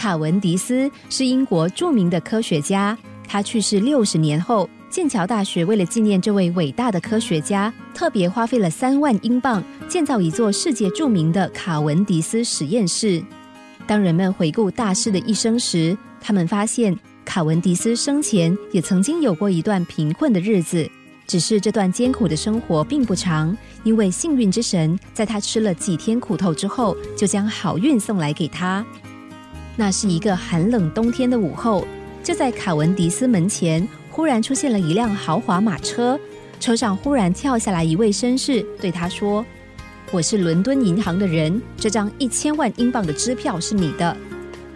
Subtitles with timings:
[0.00, 2.96] 卡文迪斯是英国著名的科学家，
[3.28, 13.22] 他去世六十年后，剑桥大学为了纪念这位伟大的科学家，特别花费了三万英镑建造一座世界著名的卡文迪斯实验室。
[13.86, 20.90] 当人们回顾大师的一生时，他们发现卡文迪斯生前也曾经有过一段贫困的日子。
[21.26, 23.54] 只是这段艰苦的生活并不长，
[23.84, 28.82] 因为幸运之神在他吃了几天苦头之后，就将好运送来给他。
[29.80, 31.86] 那是一个寒冷冬天的午后，
[32.22, 36.20] 就在卡文迪斯门前，忽然出现了一辆豪华马车，
[36.60, 39.42] 车上忽然跳下来一位绅士，对他说
[40.12, 44.14] ：“我是伦敦银行的人，这张一千万英镑的支票是你的。”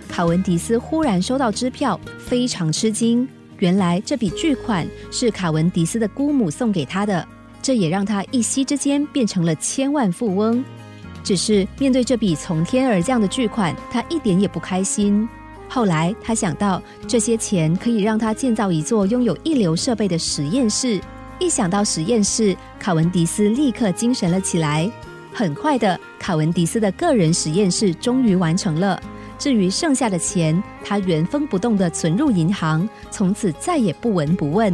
[0.08, 3.28] 卡文迪斯忽然收到支票，非常吃惊。
[3.58, 7.28] 原来这笔巨款是卡文迪斯的姑母送给他的，
[7.60, 10.64] 这也让他一夕之间变成了千万富翁。
[11.24, 15.26] 只是面对这笔从天而降的巨款，他一点也不开心。
[15.68, 21.00] 后来他想到这些钱可以让他建造一座拥有一流设备的实验室，
[21.40, 24.88] 一想到实验室，卡文迪斯立刻精神了起来。
[25.32, 29.02] 很快的，卡文迪斯的个人实验室终于完成了。
[29.36, 34.72] 至于剩下的钱，他原封不动的存入银行，从此再也不闻不问。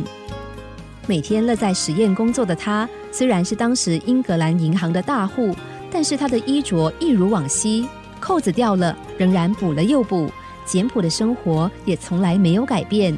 [1.07, 5.57] 每天乐在实验工作的他，虽然是当时英格兰银行的大户，
[5.91, 7.87] 但是他的衣着一如往昔，
[8.21, 10.31] 扣子掉了仍然补了又补，
[10.65, 13.17] 简朴的生活也从来没有改变。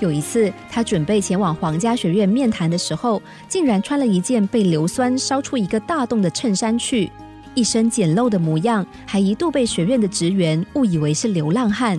[0.00, 7.10] 有一次，他准备前往皇家学院面谈的时候，竟然穿了一件被硫酸烧出一个大洞的衬衫去。
[7.54, 11.98] 一身简陋的模样，还一度被学院的职员误以为是流浪汉。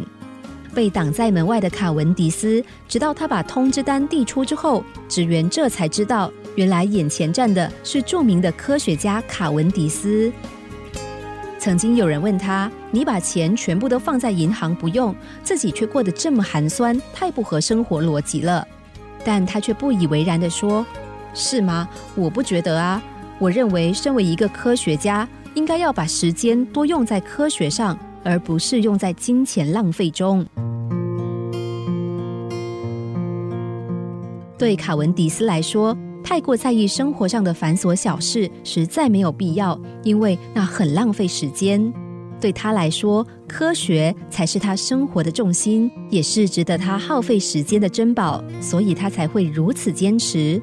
[0.74, 10.31] 被挡在门外的卡文迪斯，直到他把通知单递出之后，职员这才知道，原来眼前站的是著名的科学家卡文迪斯。
[11.57, 18.67] 曾经有人问他：“你把钱全部都放在银行不用，自己却过得这么寒酸，太不合生活逻辑了。”
[19.23, 20.85] 但他却不以为然的说
[21.34, 21.88] ：“是吗？
[22.16, 23.01] 我不觉得啊。
[23.38, 30.45] 我认为，身为一个科学家。”应该要把时间多用在科学上，而不是用在金钱浪费中。
[34.57, 35.94] 对卡文迪斯来说，
[36.31, 41.92] 太过在意生活上的繁琐小事，实在没有必要，因为那很浪费时间。
[42.40, 50.62] 对他来说，科学才是他生活的重心，也是值得他耗费时间的珍宝，所以他才会如此坚持。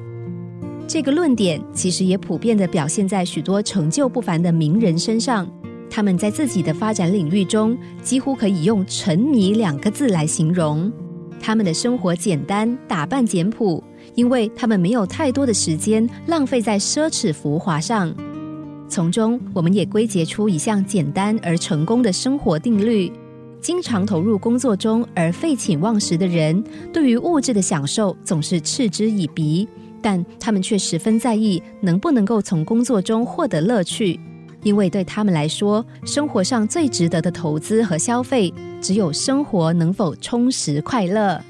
[0.87, 5.47] 这个论点其实也普遍地表现在许多成就不凡的名人身上。
[5.87, 10.91] 他们在自己的发展领域中，几乎可以用“沉迷”两个字来形容。
[11.39, 13.83] 他们的生活简单，打扮简朴，
[14.15, 18.13] 因为他们没有太多的时间浪费在奢侈浮华上。
[18.87, 23.11] 从中，我们也归结出一项简单而成功的生活定律：
[23.61, 29.67] 经常投入工作中而废寝忘食的人，对于物质的享受总是嗤之以鼻。
[30.01, 34.17] 但他们却十分在意能不能够从工作中获得乐趣，
[34.63, 41.43] 因为对他们来说，生活上最值得的投资和消费，只有生活能否充实快乐。